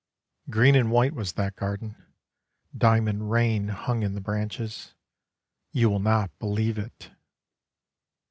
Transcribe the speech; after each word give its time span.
Green 0.49 0.73
and 0.75 0.89
white 0.89 1.13
was 1.13 1.33
that 1.33 1.55
garden: 1.55 1.95
diamond 2.75 3.29
rain 3.29 3.67
hung 3.67 4.01
in 4.01 4.15
the 4.15 4.19
branches, 4.19 4.95
You 5.73 5.91
will 5.91 5.99
not 5.99 6.31
believe 6.39 6.79
it! 6.79 7.11